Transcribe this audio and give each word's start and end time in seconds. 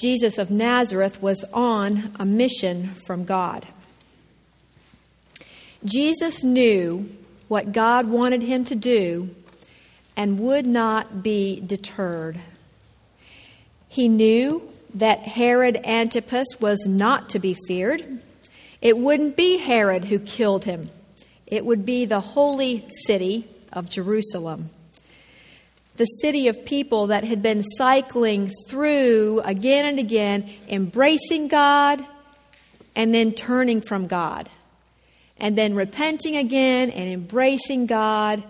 Jesus 0.00 0.38
of 0.38 0.50
Nazareth 0.50 1.20
was 1.20 1.44
on 1.52 2.12
a 2.18 2.24
mission 2.24 2.94
from 3.06 3.26
God. 3.26 3.66
Jesus 5.84 6.42
knew 6.42 7.10
what 7.48 7.72
God 7.72 8.06
wanted 8.06 8.40
him 8.40 8.64
to 8.64 8.74
do 8.74 9.28
and 10.16 10.38
would 10.38 10.64
not 10.64 11.22
be 11.22 11.60
deterred. 11.60 12.40
He 13.90 14.08
knew 14.08 14.62
that 14.94 15.20
Herod 15.20 15.76
Antipas 15.84 16.48
was 16.60 16.86
not 16.86 17.28
to 17.30 17.38
be 17.38 17.54
feared. 17.68 18.22
It 18.80 18.96
wouldn't 18.96 19.36
be 19.36 19.58
Herod 19.58 20.06
who 20.06 20.18
killed 20.18 20.64
him, 20.64 20.88
it 21.46 21.66
would 21.66 21.84
be 21.84 22.06
the 22.06 22.20
holy 22.20 22.88
city 23.04 23.48
of 23.70 23.90
Jerusalem. 23.90 24.70
The 26.00 26.06
city 26.06 26.48
of 26.48 26.64
people 26.64 27.08
that 27.08 27.24
had 27.24 27.42
been 27.42 27.62
cycling 27.62 28.50
through 28.66 29.42
again 29.44 29.84
and 29.84 29.98
again, 29.98 30.50
embracing 30.66 31.48
God 31.48 32.02
and 32.96 33.12
then 33.12 33.32
turning 33.32 33.82
from 33.82 34.06
God, 34.06 34.48
and 35.36 35.58
then 35.58 35.74
repenting 35.74 36.38
again 36.38 36.88
and 36.88 37.12
embracing 37.12 37.84
God 37.84 38.42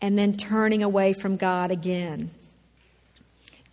and 0.00 0.18
then 0.18 0.32
turning 0.32 0.82
away 0.82 1.12
from 1.12 1.36
God 1.36 1.70
again. 1.70 2.32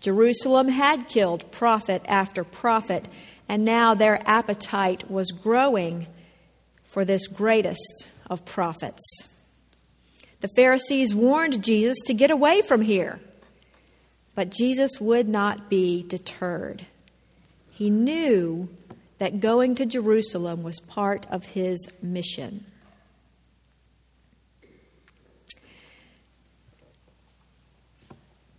Jerusalem 0.02 0.68
had 0.68 1.08
killed 1.08 1.52
prophet 1.52 2.04
after 2.08 2.44
prophet, 2.44 3.08
and 3.50 3.66
now 3.66 3.96
their 3.96 4.22
appetite 4.30 5.10
was 5.10 5.32
growing 5.32 6.06
for 6.84 7.04
this 7.04 7.26
greatest 7.26 8.06
of 8.30 8.46
prophets. 8.46 9.02
The 10.46 10.54
Pharisees 10.54 11.16
warned 11.16 11.64
Jesus 11.64 11.98
to 12.06 12.14
get 12.14 12.30
away 12.30 12.62
from 12.62 12.82
here, 12.82 13.20
but 14.36 14.52
Jesus 14.52 15.02
would 15.02 15.28
not 15.28 15.72
be 15.72 16.04
deterred. 16.04 16.86
He 17.72 17.90
knew 17.90 18.70
that 19.18 19.40
going 19.40 19.74
to 19.74 19.88
Jerusalem 19.88 20.62
was 20.62 20.80
part 20.80 21.26
of 21.32 21.46
his 21.46 21.92
mission. 22.00 22.64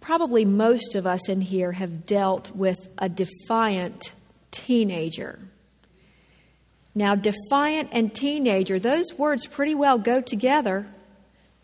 Probably 0.01 0.45
most 0.45 0.97
of 0.97 1.07
us 1.07 1.29
in 1.29 1.41
here 1.41 1.71
have 1.71 2.05
dealt 2.05 2.51
with 2.51 2.89
a 2.99 3.09
defiant 3.09 4.13
teenager. 4.51 5.39
Now, 6.97 7.15
defiant 7.15 7.91
and 7.93 8.13
teenager, 8.13 8.81
those 8.81 9.15
words 9.17 9.47
pretty 9.47 9.77
well 9.77 9.99
go 9.99 10.21
together, 10.21 10.89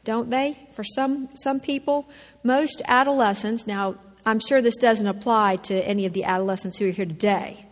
don't 0.05 0.31
they? 0.31 0.58
For 0.72 0.84
some, 0.84 1.28
some 1.34 1.61
people, 1.61 2.08
most 2.42 2.83
adolescents, 2.86 3.67
now 3.67 3.97
I'm 4.27 4.41
sure 4.41 4.61
this 4.61 4.77
doesn't 4.77 5.06
apply 5.06 5.56
to 5.56 5.75
any 5.75 6.06
of 6.06 6.12
the 6.12 6.25
adolescents 6.25 6.78
who 6.78 6.89
are 6.89 6.92
here 6.92 7.06
today, 7.06 7.67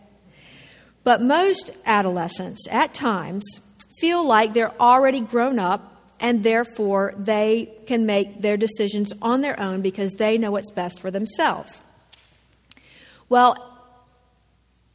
but 1.03 1.21
most 1.21 1.77
adolescents 1.85 2.67
at 2.69 2.93
times 2.93 3.43
feel 3.99 4.25
like 4.25 4.53
they're 4.53 4.79
already 4.81 5.21
grown 5.21 5.59
up 5.59 5.91
and 6.19 6.43
therefore 6.43 7.13
they 7.17 7.73
can 7.87 8.05
make 8.05 8.41
their 8.41 8.55
decisions 8.55 9.11
on 9.21 9.41
their 9.41 9.59
own 9.59 9.81
because 9.81 10.13
they 10.13 10.37
know 10.37 10.51
what's 10.51 10.71
best 10.71 10.99
for 10.99 11.11
themselves. 11.11 11.81
Well, 13.27 13.67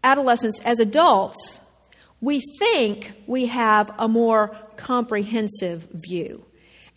adolescents, 0.05 0.61
as 0.61 0.79
adults, 0.79 1.61
we 2.21 2.41
think 2.59 3.13
we 3.27 3.47
have 3.47 3.93
a 3.99 4.09
more 4.09 4.57
comprehensive 4.77 5.89
view. 5.93 6.46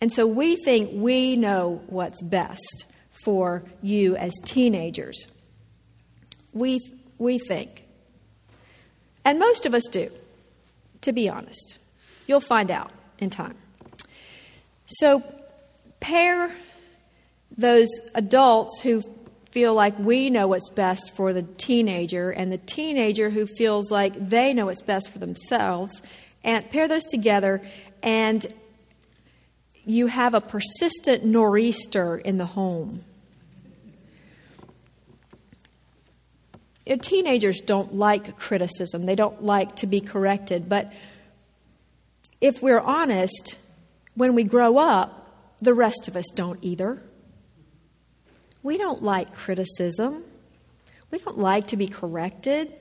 And 0.00 0.12
so 0.12 0.26
we 0.26 0.56
think 0.56 0.90
we 0.92 1.36
know 1.36 1.82
what's 1.86 2.22
best 2.22 2.86
for 3.24 3.62
you 3.82 4.16
as 4.16 4.32
teenagers. 4.44 5.26
We, 6.52 6.80
we 7.18 7.38
think. 7.38 7.84
And 9.24 9.38
most 9.38 9.66
of 9.66 9.74
us 9.74 9.84
do, 9.90 10.10
to 11.02 11.12
be 11.12 11.28
honest. 11.28 11.78
You'll 12.26 12.40
find 12.40 12.70
out 12.70 12.90
in 13.18 13.30
time. 13.30 13.56
So 14.86 15.22
pair 16.00 16.50
those 17.56 17.88
adults 18.14 18.80
who 18.80 19.02
feel 19.50 19.74
like 19.74 19.98
we 19.98 20.30
know 20.30 20.46
what's 20.46 20.70
best 20.70 21.14
for 21.16 21.32
the 21.32 21.42
teenager 21.42 22.30
and 22.30 22.50
the 22.50 22.58
teenager 22.58 23.30
who 23.30 23.46
feels 23.46 23.90
like 23.90 24.14
they 24.28 24.54
know 24.54 24.66
what's 24.66 24.82
best 24.82 25.10
for 25.10 25.18
themselves 25.18 26.02
and 26.44 26.68
pair 26.70 26.88
those 26.88 27.04
together 27.04 27.60
and 28.02 28.46
you 29.84 30.06
have 30.06 30.34
a 30.34 30.40
persistent 30.40 31.24
nor'easter 31.24 32.16
in 32.16 32.36
the 32.36 32.46
home. 32.46 33.04
You 36.86 36.96
know, 36.96 37.00
teenagers 37.02 37.60
don't 37.60 37.94
like 37.94 38.38
criticism, 38.38 39.06
they 39.06 39.14
don't 39.14 39.42
like 39.42 39.76
to 39.76 39.86
be 39.86 40.00
corrected, 40.00 40.68
but 40.68 40.92
if 42.40 42.62
we're 42.62 42.80
honest, 42.80 43.58
when 44.14 44.34
we 44.34 44.44
grow 44.44 44.78
up, 44.78 45.16
the 45.60 45.74
rest 45.74 46.08
of 46.08 46.16
us 46.16 46.24
don't 46.34 46.58
either. 46.62 47.02
We 48.62 48.76
don't 48.76 49.02
like 49.02 49.34
criticism. 49.34 50.24
We 51.10 51.18
don't 51.18 51.38
like 51.38 51.68
to 51.68 51.76
be 51.76 51.86
corrected. 51.86 52.72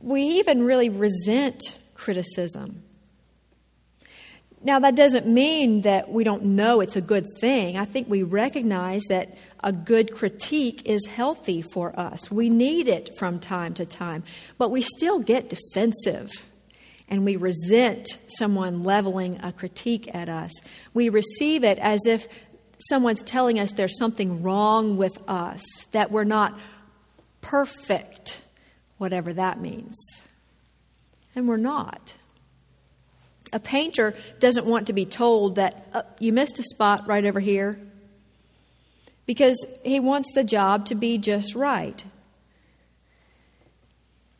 We 0.00 0.22
even 0.22 0.62
really 0.62 0.88
resent 0.88 1.62
criticism. 1.94 2.82
Now, 4.62 4.80
that 4.80 4.96
doesn't 4.96 5.26
mean 5.26 5.82
that 5.82 6.10
we 6.10 6.24
don't 6.24 6.42
know 6.42 6.80
it's 6.80 6.96
a 6.96 7.00
good 7.00 7.26
thing. 7.40 7.78
I 7.78 7.84
think 7.84 8.08
we 8.08 8.24
recognize 8.24 9.02
that 9.08 9.36
a 9.62 9.72
good 9.72 10.12
critique 10.12 10.82
is 10.84 11.06
healthy 11.06 11.62
for 11.62 11.98
us. 11.98 12.30
We 12.30 12.48
need 12.48 12.88
it 12.88 13.16
from 13.16 13.38
time 13.38 13.74
to 13.74 13.86
time, 13.86 14.24
but 14.56 14.70
we 14.70 14.80
still 14.80 15.20
get 15.20 15.48
defensive 15.48 16.50
and 17.08 17.24
we 17.24 17.36
resent 17.36 18.06
someone 18.36 18.82
leveling 18.82 19.40
a 19.42 19.52
critique 19.52 20.10
at 20.14 20.28
us. 20.28 20.52
We 20.92 21.08
receive 21.08 21.64
it 21.64 21.78
as 21.78 22.00
if 22.06 22.28
someone's 22.88 23.22
telling 23.22 23.58
us 23.58 23.72
there's 23.72 23.98
something 23.98 24.42
wrong 24.42 24.96
with 24.96 25.18
us, 25.28 25.64
that 25.92 26.10
we're 26.10 26.24
not 26.24 26.58
perfect, 27.40 28.40
whatever 28.98 29.32
that 29.32 29.60
means. 29.60 29.96
And 31.34 31.48
we're 31.48 31.56
not. 31.56 32.14
A 33.52 33.60
painter 33.60 34.14
doesn't 34.40 34.66
want 34.66 34.86
to 34.88 34.92
be 34.92 35.04
told 35.04 35.56
that 35.56 35.88
uh, 35.92 36.02
you 36.18 36.32
missed 36.32 36.58
a 36.58 36.62
spot 36.62 37.06
right 37.06 37.24
over 37.24 37.40
here 37.40 37.78
because 39.26 39.64
he 39.84 40.00
wants 40.00 40.32
the 40.34 40.44
job 40.44 40.86
to 40.86 40.94
be 40.94 41.18
just 41.18 41.54
right. 41.54 42.04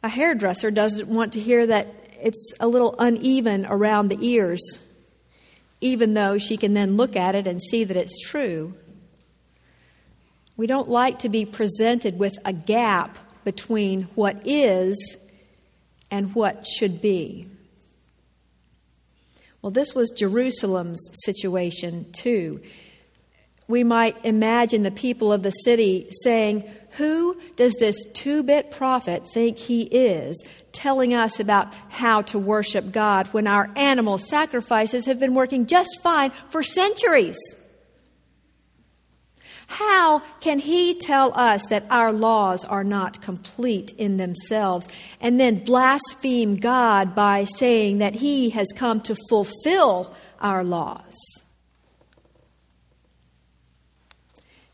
A 0.02 0.08
hairdresser 0.08 0.70
doesn't 0.70 1.08
want 1.08 1.32
to 1.34 1.40
hear 1.40 1.66
that 1.66 1.86
it's 2.20 2.52
a 2.60 2.68
little 2.68 2.94
uneven 2.98 3.66
around 3.68 4.08
the 4.08 4.18
ears, 4.26 4.60
even 5.80 6.14
though 6.14 6.38
she 6.38 6.56
can 6.56 6.74
then 6.74 6.96
look 6.96 7.16
at 7.16 7.34
it 7.34 7.46
and 7.46 7.60
see 7.62 7.84
that 7.84 7.96
it's 7.96 8.20
true. 8.28 8.74
We 10.56 10.66
don't 10.66 10.88
like 10.88 11.20
to 11.20 11.28
be 11.28 11.44
presented 11.44 12.18
with 12.18 12.36
a 12.44 12.52
gap 12.52 13.16
between 13.44 14.02
what 14.14 14.40
is 14.44 15.16
and 16.10 16.34
what 16.34 16.66
should 16.66 17.00
be. 17.00 17.48
Well, 19.62 19.70
this 19.70 19.94
was 19.94 20.10
Jerusalem's 20.10 21.08
situation 21.24 22.06
too. 22.12 22.60
We 23.66 23.84
might 23.84 24.24
imagine 24.24 24.82
the 24.82 24.90
people 24.90 25.32
of 25.32 25.42
the 25.42 25.50
city 25.50 26.08
saying, 26.22 26.64
Who 26.92 27.38
does 27.56 27.74
this 27.74 28.02
two 28.14 28.42
bit 28.42 28.70
prophet 28.70 29.24
think 29.34 29.58
he 29.58 29.82
is, 29.82 30.42
telling 30.72 31.12
us 31.12 31.38
about 31.38 31.72
how 31.90 32.22
to 32.22 32.38
worship 32.38 32.92
God 32.92 33.26
when 33.28 33.46
our 33.46 33.68
animal 33.76 34.16
sacrifices 34.16 35.06
have 35.06 35.20
been 35.20 35.34
working 35.34 35.66
just 35.66 36.00
fine 36.02 36.30
for 36.48 36.62
centuries? 36.62 37.36
Can 40.40 40.58
he 40.58 40.94
tell 40.94 41.32
us 41.34 41.64
that 41.70 41.86
our 41.90 42.12
laws 42.12 42.64
are 42.64 42.84
not 42.84 43.22
complete 43.22 43.92
in 43.98 44.16
themselves 44.16 44.90
and 45.20 45.38
then 45.38 45.64
blaspheme 45.64 46.56
God 46.56 47.14
by 47.14 47.44
saying 47.44 47.98
that 47.98 48.16
he 48.16 48.50
has 48.50 48.68
come 48.74 49.00
to 49.02 49.16
fulfill 49.28 50.14
our 50.40 50.64
laws? 50.64 51.16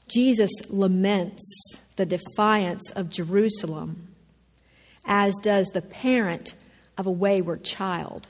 Jesus 0.09 0.51
laments 0.71 1.43
the 1.97 2.07
defiance 2.07 2.91
of 2.93 3.11
Jerusalem, 3.11 4.09
as 5.07 5.35
does 5.43 5.69
the 5.69 5.83
parent 5.83 6.55
of 6.99 7.07
a 7.07 7.11
wayward 7.11 7.65
child. 7.65 8.29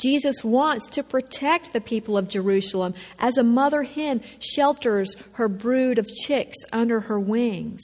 Jesus 0.00 0.42
wants 0.42 0.86
to 0.86 1.02
protect 1.02 1.72
the 1.72 1.80
people 1.80 2.16
of 2.16 2.28
Jerusalem 2.28 2.94
as 3.18 3.36
a 3.36 3.44
mother 3.44 3.82
hen 3.82 4.22
shelters 4.40 5.14
her 5.34 5.46
brood 5.46 5.98
of 5.98 6.08
chicks 6.08 6.56
under 6.72 7.00
her 7.00 7.20
wings. 7.20 7.82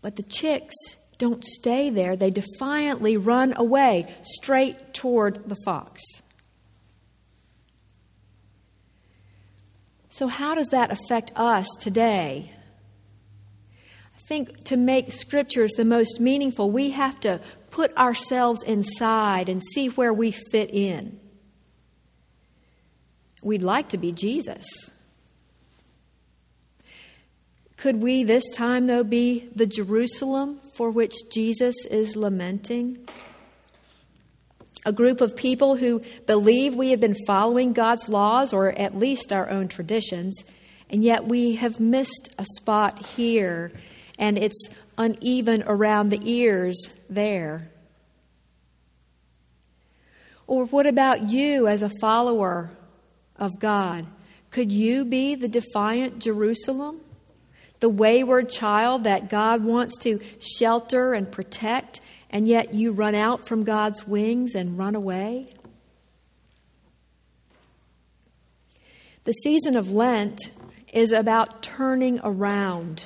But 0.00 0.16
the 0.16 0.22
chicks 0.22 0.74
don't 1.18 1.44
stay 1.44 1.90
there, 1.90 2.16
they 2.16 2.30
defiantly 2.30 3.16
run 3.16 3.54
away 3.56 4.14
straight 4.22 4.94
toward 4.94 5.48
the 5.48 5.56
fox. 5.64 6.02
So, 10.08 10.28
how 10.28 10.54
does 10.54 10.68
that 10.68 10.92
affect 10.92 11.32
us 11.34 11.66
today? 11.80 12.52
I 14.14 14.20
think 14.28 14.62
to 14.64 14.76
make 14.76 15.10
scriptures 15.10 15.72
the 15.72 15.84
most 15.84 16.20
meaningful, 16.20 16.70
we 16.70 16.90
have 16.90 17.18
to 17.20 17.40
put 17.74 17.96
ourselves 17.96 18.62
inside 18.62 19.48
and 19.48 19.60
see 19.60 19.88
where 19.88 20.12
we 20.12 20.30
fit 20.30 20.70
in. 20.72 21.18
We'd 23.42 23.64
like 23.64 23.88
to 23.88 23.98
be 23.98 24.12
Jesus. 24.12 24.64
Could 27.76 27.96
we 27.96 28.22
this 28.22 28.48
time, 28.50 28.86
though, 28.86 29.02
be 29.02 29.48
the 29.56 29.66
Jerusalem 29.66 30.60
for 30.76 30.88
which 30.88 31.16
Jesus 31.32 31.84
is 31.86 32.14
lamenting? 32.14 33.08
A 34.86 34.92
group 34.92 35.20
of 35.20 35.34
people 35.34 35.74
who 35.74 36.00
believe 36.28 36.76
we 36.76 36.90
have 36.90 37.00
been 37.00 37.16
following 37.26 37.72
God's 37.72 38.08
laws, 38.08 38.52
or 38.52 38.68
at 38.68 38.96
least 38.96 39.32
our 39.32 39.50
own 39.50 39.66
traditions, 39.66 40.44
and 40.88 41.02
yet 41.02 41.24
we 41.24 41.56
have 41.56 41.80
missed 41.80 42.36
a 42.38 42.44
spot 42.56 43.04
here, 43.04 43.72
and 44.18 44.38
it's 44.38 44.78
uneven 44.96 45.64
around 45.66 46.08
the 46.08 46.20
ears 46.22 46.98
there. 47.10 47.70
Or 50.46 50.66
what 50.66 50.86
about 50.86 51.30
you 51.30 51.66
as 51.66 51.82
a 51.82 51.90
follower 52.00 52.70
of 53.36 53.58
God? 53.58 54.06
Could 54.50 54.70
you 54.70 55.04
be 55.04 55.34
the 55.34 55.48
defiant 55.48 56.20
Jerusalem? 56.20 57.00
the 57.84 57.88
wayward 57.90 58.48
child 58.48 59.04
that 59.04 59.28
God 59.28 59.62
wants 59.62 59.98
to 59.98 60.18
shelter 60.40 61.12
and 61.12 61.30
protect, 61.30 62.00
and 62.30 62.48
yet 62.48 62.72
you 62.72 62.92
run 62.92 63.14
out 63.14 63.46
from 63.46 63.62
God's 63.62 64.06
wings 64.06 64.54
and 64.54 64.78
run 64.78 64.94
away? 64.94 65.48
The 69.24 69.32
season 69.32 69.76
of 69.76 69.90
Lent 69.90 70.40
is 70.94 71.12
about 71.12 71.62
turning 71.62 72.20
around. 72.24 73.04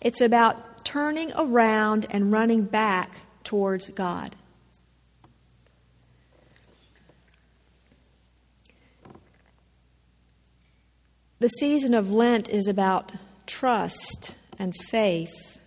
It's 0.00 0.20
about 0.20 0.84
turning 0.84 1.32
around 1.36 2.06
and 2.10 2.32
running 2.32 2.64
back 2.64 3.10
towards 3.44 3.88
God. 3.90 4.34
The 11.38 11.48
season 11.48 11.94
of 11.94 12.12
Lent 12.12 12.48
is 12.48 12.68
about 12.68 13.12
trust 13.46 14.34
and 14.58 14.76
faith, 14.76 15.58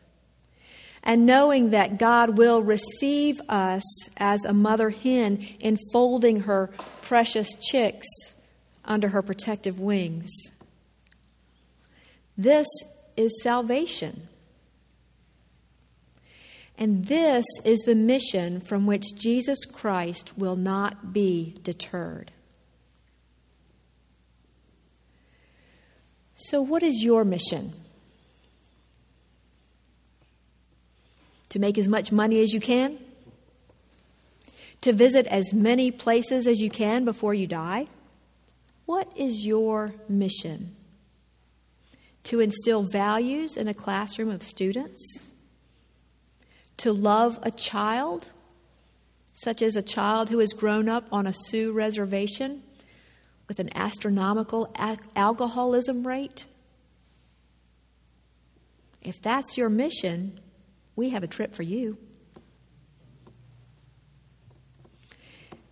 and 1.03 1.25
knowing 1.25 1.71
that 1.71 1.97
God 1.97 2.37
will 2.37 2.61
receive 2.61 3.41
us 3.49 3.83
as 4.17 4.45
a 4.45 4.53
mother 4.53 4.91
hen 4.91 5.45
enfolding 5.59 6.41
her 6.41 6.69
precious 7.01 7.55
chicks 7.55 8.07
under 8.85 9.09
her 9.09 9.21
protective 9.21 9.79
wings. 9.79 10.29
This 12.37 12.67
is 13.15 13.41
salvation. 13.41 14.27
And 16.77 17.05
this 17.05 17.45
is 17.65 17.79
the 17.81 17.95
mission 17.95 18.59
from 18.61 18.85
which 18.85 19.15
Jesus 19.15 19.65
Christ 19.65 20.37
will 20.37 20.55
not 20.55 21.13
be 21.13 21.55
deterred. 21.63 22.31
So, 26.35 26.61
what 26.61 26.81
is 26.81 27.03
your 27.03 27.23
mission? 27.23 27.73
To 31.49 31.59
make 31.59 31.77
as 31.77 31.87
much 31.87 32.11
money 32.11 32.41
as 32.41 32.53
you 32.53 32.59
can? 32.59 32.97
To 34.81 34.91
visit 34.91 35.27
as 35.27 35.53
many 35.53 35.91
places 35.91 36.47
as 36.47 36.59
you 36.59 36.71
can 36.71 37.05
before 37.05 37.35
you 37.35 37.45
die? 37.45 37.85
What 38.85 39.07
is 39.15 39.45
your 39.45 39.93
mission? 40.09 40.75
To 42.23 42.39
instill 42.39 42.83
values 42.83 43.57
in 43.57 43.67
a 43.67 43.73
classroom 43.73 44.29
of 44.29 44.43
students? 44.43 45.31
To 46.77 46.93
love 46.93 47.39
a 47.43 47.51
child, 47.51 48.29
such 49.33 49.61
as 49.61 49.75
a 49.75 49.81
child 49.81 50.29
who 50.29 50.39
has 50.39 50.53
grown 50.53 50.87
up 50.87 51.05
on 51.11 51.27
a 51.27 51.33
Sioux 51.33 51.71
reservation? 51.71 52.63
with 53.47 53.59
an 53.59 53.69
astronomical 53.75 54.73
alcoholism 55.15 56.07
rate? 56.07 56.45
If 59.01 59.21
that's 59.21 59.57
your 59.57 59.69
mission, 59.69 60.39
we 60.95 61.09
have 61.09 61.23
a 61.23 61.27
trip 61.27 61.53
for 61.53 61.63
you. 61.63 61.97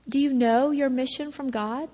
Do 0.08 0.20
you 0.20 0.34
know 0.34 0.72
your 0.72 0.90
mission 0.90 1.32
from 1.32 1.50
God? 1.50 1.90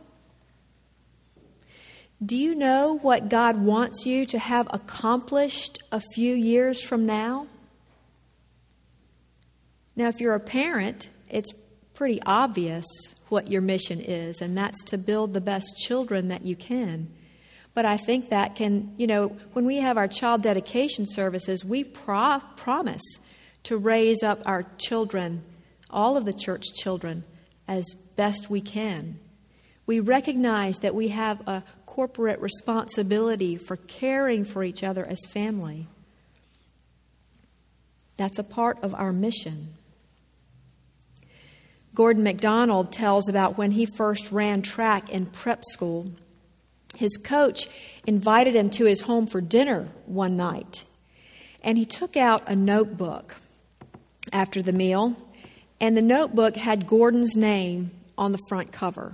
Do 2.26 2.36
you 2.36 2.56
know 2.56 2.98
what 3.04 3.30
God 3.30 3.58
wants 3.58 4.06
you 4.06 4.26
to 4.28 4.40
have 4.40 4.68
accomplished 4.74 5.84
a 5.92 6.00
few 6.00 6.34
years 6.34 6.82
from 6.82 7.06
now? 7.06 7.46
Now, 9.96 10.08
if 10.08 10.20
you're 10.20 10.34
a 10.34 10.40
parent, 10.40 11.12
it's 11.30 11.54
pretty 11.94 12.20
obvious 12.26 12.86
what 13.30 13.52
your 13.52 13.62
mission 13.62 14.00
is, 14.00 14.42
and 14.42 14.58
that's 14.58 14.84
to 14.86 14.98
build 14.98 15.34
the 15.34 15.42
best 15.42 15.78
children 15.78 16.28
that 16.30 16.44
you 16.44 16.56
can. 16.56 17.08
But 17.76 17.86
I 17.86 17.98
think 17.98 18.30
that 18.30 18.56
can, 18.56 18.94
you 18.98 19.06
know, 19.06 19.28
when 19.54 19.66
we 19.66 19.78
have 19.78 19.98
our 19.98 20.08
child 20.08 20.42
dedication 20.42 21.06
services, 21.08 21.64
we 21.64 21.84
pro- 21.84 22.42
promise 22.56 23.04
to 23.64 23.78
raise 23.78 24.24
up 24.24 24.42
our 24.46 24.66
children, 24.80 25.44
all 25.90 26.18
of 26.18 26.26
the 26.26 26.34
church 26.34 26.64
children, 26.76 27.24
as 27.68 27.86
best 28.16 28.50
we 28.50 28.62
can. 28.62 29.20
We 29.86 30.00
recognize 30.00 30.80
that 30.80 30.96
we 30.96 31.10
have 31.10 31.48
a 31.48 31.64
corporate 31.98 32.40
responsibility 32.40 33.56
for 33.56 33.76
caring 33.76 34.46
for 34.46 34.64
each 34.64 34.84
other 34.84 35.04
as 35.04 35.18
family. 35.32 35.88
That's 38.18 38.38
a 38.38 38.44
part 38.44 38.78
of 38.84 38.94
our 38.94 39.12
mission. 39.12 39.70
Gordon 41.96 42.22
MacDonald 42.22 42.92
tells 42.92 43.28
about 43.28 43.58
when 43.58 43.72
he 43.72 43.88
first 43.88 44.32
ran 44.32 44.62
track 44.62 45.10
in 45.10 45.26
prep 45.26 45.64
school. 45.72 46.12
His 46.96 47.18
coach 47.18 47.68
invited 48.06 48.56
him 48.56 48.70
to 48.70 48.86
his 48.86 49.02
home 49.02 49.26
for 49.26 49.42
dinner 49.42 49.88
one 50.06 50.38
night, 50.38 50.86
and 51.64 51.80
he 51.80 51.86
took 51.86 52.16
out 52.16 52.44
a 52.46 52.56
notebook 52.56 53.38
after 54.32 54.62
the 54.62 54.72
meal, 54.72 55.16
and 55.82 55.98
the 55.98 56.04
notebook 56.04 56.58
had 56.58 56.86
Gordon's 56.86 57.36
name 57.36 57.90
on 58.20 58.34
the 58.34 58.44
front 58.50 58.72
cover. 58.72 59.14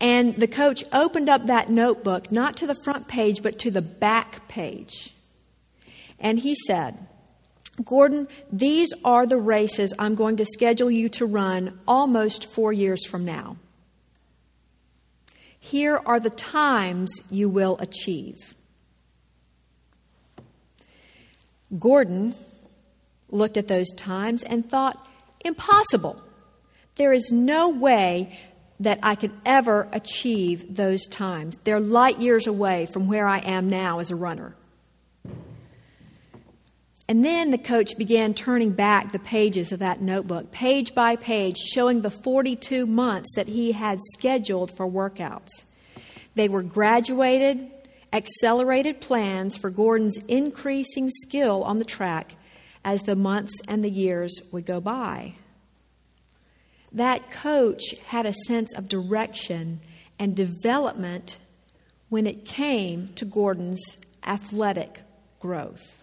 And 0.00 0.36
the 0.36 0.48
coach 0.48 0.84
opened 0.92 1.28
up 1.28 1.46
that 1.46 1.70
notebook, 1.70 2.30
not 2.30 2.56
to 2.58 2.66
the 2.66 2.74
front 2.84 3.08
page, 3.08 3.42
but 3.42 3.58
to 3.60 3.70
the 3.70 3.82
back 3.82 4.46
page. 4.48 5.14
And 6.18 6.38
he 6.38 6.54
said, 6.66 7.06
Gordon, 7.84 8.26
these 8.50 8.88
are 9.04 9.26
the 9.26 9.38
races 9.38 9.94
I'm 9.98 10.14
going 10.14 10.36
to 10.36 10.44
schedule 10.46 10.90
you 10.90 11.08
to 11.10 11.26
run 11.26 11.78
almost 11.86 12.46
four 12.46 12.72
years 12.72 13.06
from 13.06 13.24
now. 13.24 13.56
Here 15.58 16.00
are 16.06 16.20
the 16.20 16.30
times 16.30 17.12
you 17.30 17.48
will 17.48 17.76
achieve. 17.80 18.54
Gordon 21.78 22.34
looked 23.28 23.56
at 23.56 23.68
those 23.68 23.90
times 23.96 24.42
and 24.42 24.68
thought, 24.68 25.08
impossible. 25.44 26.22
There 26.94 27.12
is 27.12 27.32
no 27.32 27.68
way 27.68 28.38
that 28.80 28.98
I 29.02 29.14
could 29.14 29.32
ever 29.44 29.88
achieve 29.92 30.74
those 30.74 31.06
times. 31.06 31.56
They're 31.64 31.80
light 31.80 32.20
years 32.20 32.46
away 32.46 32.86
from 32.86 33.08
where 33.08 33.26
I 33.26 33.38
am 33.38 33.68
now 33.68 33.98
as 34.00 34.10
a 34.10 34.16
runner. 34.16 34.54
And 37.08 37.24
then 37.24 37.52
the 37.52 37.58
coach 37.58 37.96
began 37.96 38.34
turning 38.34 38.72
back 38.72 39.12
the 39.12 39.20
pages 39.20 39.70
of 39.70 39.78
that 39.78 40.00
notebook, 40.00 40.50
page 40.50 40.94
by 40.94 41.14
page, 41.14 41.56
showing 41.56 42.02
the 42.02 42.10
42 42.10 42.84
months 42.84 43.36
that 43.36 43.46
he 43.46 43.72
had 43.72 44.00
scheduled 44.14 44.76
for 44.76 44.90
workouts. 44.90 45.64
They 46.34 46.48
were 46.48 46.62
graduated, 46.62 47.70
accelerated 48.12 49.00
plans 49.00 49.56
for 49.56 49.70
Gordon's 49.70 50.18
increasing 50.26 51.08
skill 51.08 51.62
on 51.62 51.78
the 51.78 51.84
track 51.84 52.34
as 52.84 53.02
the 53.02 53.16
months 53.16 53.54
and 53.68 53.84
the 53.84 53.90
years 53.90 54.40
would 54.52 54.66
go 54.66 54.80
by. 54.80 55.34
That 56.96 57.30
coach 57.30 57.94
had 58.06 58.24
a 58.24 58.32
sense 58.32 58.72
of 58.72 58.88
direction 58.88 59.80
and 60.18 60.34
development 60.34 61.36
when 62.08 62.26
it 62.26 62.46
came 62.46 63.08
to 63.16 63.26
Gordon's 63.26 63.98
athletic 64.26 65.02
growth. 65.38 66.02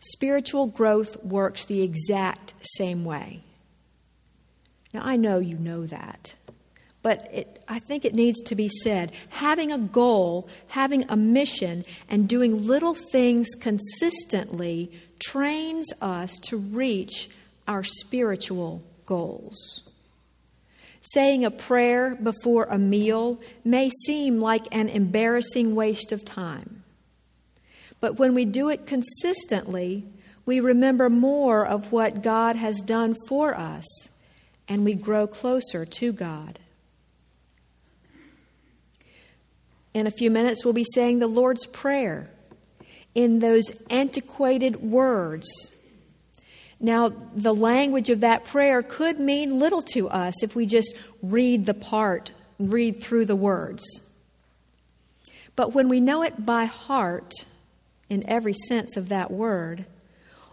Spiritual 0.00 0.66
growth 0.66 1.16
works 1.24 1.64
the 1.64 1.82
exact 1.82 2.52
same 2.76 3.06
way. 3.06 3.42
Now, 4.92 5.00
I 5.02 5.16
know 5.16 5.38
you 5.38 5.56
know 5.56 5.86
that, 5.86 6.34
but 7.02 7.26
it, 7.32 7.64
I 7.68 7.78
think 7.78 8.04
it 8.04 8.14
needs 8.14 8.42
to 8.42 8.54
be 8.54 8.68
said. 8.68 9.12
Having 9.30 9.72
a 9.72 9.78
goal, 9.78 10.46
having 10.68 11.06
a 11.08 11.16
mission, 11.16 11.84
and 12.10 12.28
doing 12.28 12.66
little 12.66 12.94
things 12.94 13.48
consistently 13.58 14.92
trains 15.18 15.86
us 16.02 16.36
to 16.42 16.58
reach 16.58 17.30
our 17.72 17.82
spiritual 17.82 18.82
goals. 19.06 19.82
Saying 21.00 21.42
a 21.42 21.50
prayer 21.50 22.14
before 22.14 22.64
a 22.64 22.76
meal 22.76 23.40
may 23.64 23.88
seem 24.06 24.40
like 24.40 24.66
an 24.70 24.90
embarrassing 24.90 25.74
waste 25.74 26.12
of 26.12 26.22
time. 26.22 26.84
But 27.98 28.18
when 28.18 28.34
we 28.34 28.44
do 28.44 28.68
it 28.68 28.86
consistently, 28.86 30.04
we 30.44 30.60
remember 30.60 31.08
more 31.08 31.66
of 31.66 31.92
what 31.92 32.22
God 32.22 32.56
has 32.56 32.78
done 32.80 33.16
for 33.26 33.56
us 33.56 33.86
and 34.68 34.84
we 34.84 34.92
grow 34.94 35.26
closer 35.26 35.86
to 35.86 36.12
God. 36.12 36.58
In 39.94 40.06
a 40.06 40.10
few 40.10 40.30
minutes, 40.30 40.62
we'll 40.62 40.74
be 40.74 40.86
saying 40.94 41.20
the 41.20 41.26
Lord's 41.26 41.66
Prayer 41.66 42.28
in 43.14 43.38
those 43.38 43.64
antiquated 43.88 44.76
words. 44.82 45.71
Now, 46.84 47.12
the 47.34 47.54
language 47.54 48.10
of 48.10 48.20
that 48.20 48.44
prayer 48.44 48.82
could 48.82 49.20
mean 49.20 49.60
little 49.60 49.82
to 49.94 50.08
us 50.10 50.42
if 50.42 50.56
we 50.56 50.66
just 50.66 50.96
read 51.22 51.64
the 51.64 51.74
part, 51.74 52.32
read 52.58 53.00
through 53.00 53.26
the 53.26 53.36
words. 53.36 53.84
But 55.54 55.72
when 55.72 55.88
we 55.88 56.00
know 56.00 56.22
it 56.22 56.44
by 56.44 56.64
heart, 56.64 57.32
in 58.10 58.28
every 58.28 58.52
sense 58.52 58.96
of 58.96 59.10
that 59.10 59.30
word, 59.30 59.86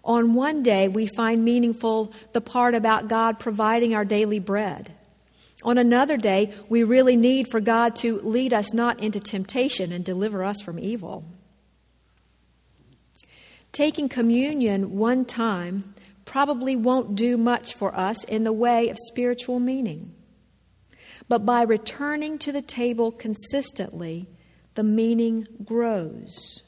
on 0.04 0.36
one 0.36 0.62
day 0.62 0.88
we 0.88 1.08
find 1.08 1.44
meaningful 1.44 2.14
the 2.32 2.42
part 2.42 2.76
about 2.76 3.08
God 3.08 3.40
providing 3.40 3.96
our 3.96 4.06
daily 4.06 4.40
bread. 4.40 4.94
On 5.64 5.80
another 5.80 6.16
day, 6.16 6.54
we 6.70 6.84
really 6.84 7.18
need 7.18 7.50
for 7.50 7.60
God 7.60 7.96
to 7.98 8.22
lead 8.22 8.54
us 8.54 8.72
not 8.72 9.02
into 9.02 9.20
temptation 9.20 9.92
and 9.92 10.06
deliver 10.06 10.44
us 10.44 10.62
from 10.62 10.78
evil. 10.80 11.26
Taking 13.72 14.08
communion 14.08 14.96
one 14.96 15.26
time 15.26 15.96
probably 16.30 16.76
won't 16.76 17.16
do 17.16 17.38
much 17.38 17.74
for 17.74 17.94
us 17.96 18.24
in 18.26 18.44
the 18.44 18.54
way 18.54 18.88
of 18.88 18.98
spiritual 19.00 19.60
meaning. 19.60 20.14
But 21.28 21.44
by 21.44 21.64
returning 21.64 22.38
to 22.40 22.52
the 22.52 22.62
table 22.62 23.12
consistently, 23.12 24.30
the 24.76 24.84
meaning 24.84 25.48
grows. 25.66 26.62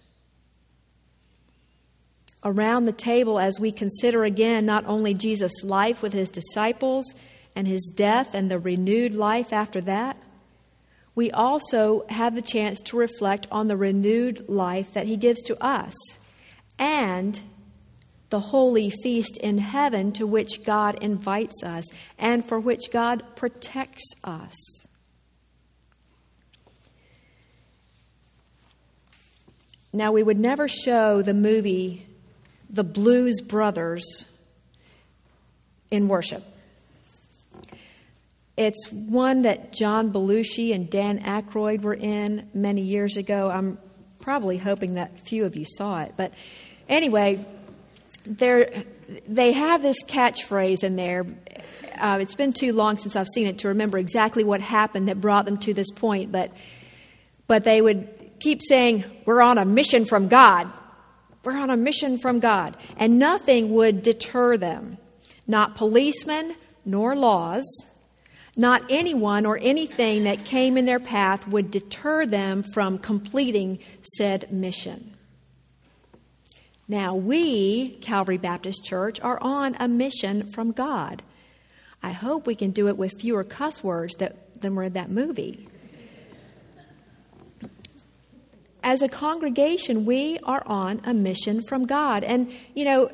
Around 2.44 2.86
the 2.86 2.92
table, 2.92 3.38
as 3.38 3.60
we 3.60 3.72
consider 3.72 4.24
again 4.24 4.66
not 4.66 4.84
only 4.88 5.14
Jesus' 5.14 5.64
life 5.64 6.02
with 6.02 6.14
his 6.14 6.32
disciples 6.32 7.14
and 7.56 7.68
his 7.68 7.94
death 7.96 8.34
and 8.34 8.50
the 8.50 8.58
renewed 8.58 9.14
life 9.14 9.54
after 9.54 9.80
that, 9.82 10.18
we 11.14 11.30
also 11.30 12.04
have 12.10 12.34
the 12.34 12.42
chance 12.42 12.82
to 12.82 12.98
reflect 12.98 13.46
on 13.52 13.68
the 13.68 13.78
renewed 13.78 14.50
life 14.50 14.94
that 14.94 15.06
he 15.06 15.18
gives 15.18 15.42
to 15.44 15.64
us 15.64 15.94
and 16.80 17.42
the 18.32 18.40
holy 18.40 18.90
feast 18.90 19.38
in 19.38 19.60
heaven 19.60 20.12
to 20.14 20.26
which 20.26 20.64
God 20.66 20.98
invites 21.04 21.64
us 21.64 21.86
and 22.18 22.44
for 22.44 22.60
which 22.60 22.90
God 22.92 23.24
protects 23.36 24.16
us. 24.24 24.56
Now, 29.94 30.14
we 30.14 30.24
would 30.24 30.40
never 30.40 30.70
show 30.70 31.22
the 31.22 31.34
movie 31.34 32.06
The 32.70 32.86
Blues 32.86 33.42
Brothers 33.42 34.26
in 35.92 36.08
worship. 36.08 36.44
It's 38.56 38.90
one 38.90 39.42
that 39.42 39.74
John 39.74 40.14
Belushi 40.14 40.74
and 40.74 40.90
Dan 40.90 41.20
Aykroyd 41.20 41.82
were 41.82 41.94
in 41.94 42.50
many 42.54 42.84
years 42.84 43.18
ago. 43.18 43.52
I'm 43.52 43.78
probably 44.22 44.58
hoping 44.58 44.94
that 44.94 45.20
few 45.28 45.44
of 45.44 45.58
you 45.58 45.66
saw 45.66 46.04
it. 46.04 46.14
But 46.16 46.34
anyway, 46.88 47.46
they 48.26 49.52
have 49.52 49.82
this 49.82 50.04
catchphrase 50.04 50.84
in 50.84 50.96
there. 50.96 51.26
Uh, 52.00 52.20
it's 52.22 52.36
been 52.36 52.54
too 52.54 52.74
long 52.74 52.98
since 52.98 53.16
I've 53.16 53.28
seen 53.28 53.48
it 53.48 53.60
to 53.60 53.70
remember 53.70 53.98
exactly 53.98 54.44
what 54.44 54.62
happened 54.62 55.08
that 55.08 55.22
brought 55.22 55.46
them 55.46 55.58
to 55.58 55.74
this 55.74 55.92
point, 55.92 56.32
but, 56.32 56.52
but 57.48 57.64
they 57.64 57.82
would 57.82 58.08
keep 58.40 58.62
saying, 58.62 59.04
We're 59.26 59.42
on 59.42 59.58
a 59.58 59.66
mission 59.66 60.06
from 60.06 60.28
God. 60.28 60.72
We're 61.44 61.58
on 61.58 61.70
a 61.70 61.78
mission 61.78 62.18
from 62.18 62.40
God. 62.40 62.76
And 62.98 63.18
nothing 63.18 63.72
would 63.72 64.04
deter 64.04 64.58
them. 64.58 64.98
Not 65.48 65.76
policemen 65.76 66.56
nor 66.86 67.16
laws 67.16 67.66
not 68.58 68.84
anyone 68.90 69.46
or 69.46 69.58
anything 69.62 70.26
that 70.26 70.44
came 70.44 70.78
in 70.78 70.86
their 70.86 71.00
path 71.00 71.48
would 71.48 71.72
deter 71.72 72.26
them 72.26 72.64
from 72.64 72.98
completing 72.98 73.80
said 74.02 74.52
mission. 74.52 75.11
Now, 76.92 77.16
we, 77.16 77.92
Calvary 78.02 78.38
Baptist 78.38 78.84
Church, 78.84 79.22
are 79.22 79.42
on 79.42 79.78
a 79.80 79.88
mission 79.88 80.52
from 80.52 80.74
God. 80.74 81.24
I 82.04 82.12
hope 82.12 82.46
we 82.46 82.54
can 82.54 82.72
do 82.72 82.90
it 82.90 82.98
with 82.98 83.14
fewer 83.18 83.46
cuss 83.46 83.82
words 83.82 84.14
that, 84.16 84.60
than 84.60 84.76
were 84.76 84.84
in 84.84 84.94
that 84.94 85.10
movie. 85.10 85.70
As 88.84 89.02
a 89.02 89.08
congregation, 89.08 90.04
we 90.04 90.38
are 90.40 90.64
on 90.66 91.00
a 91.06 91.14
mission 91.14 91.64
from 91.66 91.86
God. 91.86 92.26
And, 92.26 92.52
you 92.76 92.84
know, 92.84 93.10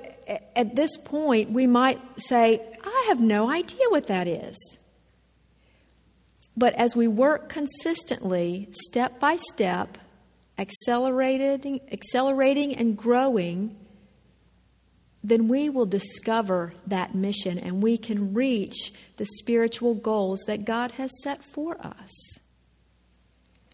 at 0.56 0.76
this 0.76 0.98
point, 0.98 1.52
we 1.52 1.68
might 1.68 2.00
say, 2.20 2.60
I 2.84 3.06
have 3.10 3.22
no 3.22 3.48
idea 3.48 3.86
what 3.90 4.08
that 4.08 4.28
is. 4.28 4.58
But 6.56 6.74
as 6.74 6.96
we 6.96 7.08
work 7.08 7.48
consistently, 7.48 8.70
step 8.72 9.20
by 9.20 9.36
step, 9.36 10.00
accelerating, 10.58 11.82
accelerating 11.92 12.76
and 12.76 12.98
growing, 12.98 13.76
then 15.24 15.48
we 15.48 15.70
will 15.70 15.86
discover 15.86 16.74
that 16.86 17.14
mission 17.14 17.58
and 17.58 17.84
we 17.84 17.98
can 17.98 18.34
reach 18.34 18.94
the 19.18 19.26
spiritual 19.26 19.94
goals 19.94 20.40
that 20.48 20.66
God 20.66 20.94
has 20.94 21.12
set 21.22 21.44
for 21.44 21.80
us. 21.86 22.40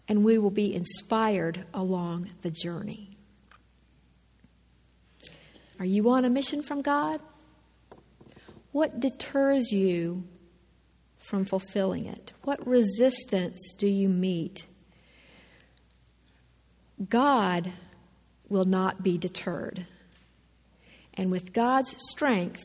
And 0.08 0.24
we 0.24 0.36
will 0.36 0.50
be 0.50 0.74
inspired 0.74 1.64
along 1.72 2.30
the 2.42 2.50
journey. 2.50 3.10
Are 5.78 5.84
you 5.86 6.10
on 6.10 6.24
a 6.24 6.30
mission 6.30 6.62
from 6.62 6.82
God? 6.82 7.20
What 8.72 9.00
deters 9.00 9.72
you 9.72 10.24
from 11.18 11.44
fulfilling 11.44 12.06
it? 12.06 12.32
What 12.42 12.66
resistance 12.66 13.74
do 13.78 13.86
you 13.86 14.08
meet? 14.08 14.66
God 17.08 17.72
will 18.48 18.64
not 18.64 19.02
be 19.02 19.18
deterred. 19.18 19.86
And 21.14 21.30
with 21.30 21.52
God's 21.52 21.94
strength, 22.10 22.62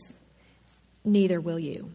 neither 1.03 1.39
will 1.39 1.59
you. 1.59 1.91